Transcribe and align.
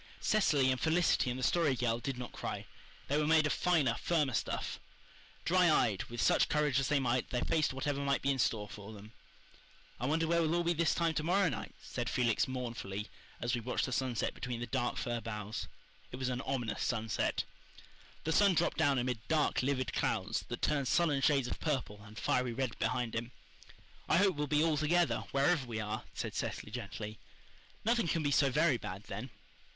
Cecily 0.19 0.71
and 0.71 0.81
Felicity 0.81 1.29
and 1.29 1.37
the 1.37 1.43
Story 1.43 1.75
Girl 1.75 1.99
did 1.99 2.17
not 2.17 2.31
cry. 2.31 2.65
They 3.07 3.19
were 3.19 3.27
made 3.27 3.45
of 3.45 3.53
finer, 3.53 3.93
firmer 4.01 4.33
stuff. 4.33 4.79
Dry 5.45 5.69
eyed, 5.69 6.05
with 6.05 6.19
such 6.19 6.49
courage 6.49 6.79
as 6.79 6.87
they 6.87 6.99
might, 6.99 7.29
they 7.29 7.41
faced 7.41 7.71
whatever 7.71 8.01
might 8.01 8.23
be 8.23 8.31
in 8.31 8.39
store 8.39 8.67
for 8.67 8.93
them. 8.93 9.11
"I 9.99 10.07
wonder 10.07 10.25
where 10.25 10.41
we'll 10.41 10.55
all 10.55 10.63
be 10.63 10.73
this 10.73 10.95
time 10.95 11.13
to 11.13 11.23
morrow 11.23 11.49
night," 11.49 11.75
said 11.83 12.09
Felix 12.09 12.47
mournfully, 12.47 13.09
as 13.39 13.53
we 13.53 13.61
watched 13.61 13.85
the 13.85 13.91
sunset 13.91 14.33
between 14.33 14.59
the 14.59 14.65
dark 14.65 14.97
fir 14.97 15.21
boughs. 15.21 15.67
It 16.11 16.15
was 16.15 16.29
an 16.29 16.41
ominous 16.47 16.81
sunset. 16.81 17.43
The 18.23 18.31
sun 18.31 18.55
dropped 18.55 18.77
down 18.77 18.97
amid 18.97 19.19
dark, 19.27 19.61
livid 19.61 19.93
clouds, 19.93 20.45
that 20.47 20.63
turned 20.63 20.87
sullen 20.87 21.21
shades 21.21 21.47
of 21.47 21.59
purple 21.59 22.01
and 22.07 22.17
fiery 22.17 22.53
red 22.53 22.79
behind 22.79 23.13
him. 23.13 23.33
"I 24.09 24.17
hope 24.17 24.35
we'll 24.35 24.47
be 24.47 24.63
all 24.63 24.77
together, 24.77 25.25
wherever 25.31 25.67
we 25.67 25.79
are," 25.79 26.05
said 26.15 26.33
Cecily 26.33 26.71
gently. 26.71 27.19
"Nothing 27.85 28.07
can 28.07 28.23
be 28.23 28.31
so 28.31 28.49
very 28.49 28.77
bad 28.77 29.03
then." 29.03 29.29